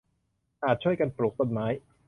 [0.63, 1.65] อาจช่วยกันปลูกต้นไม้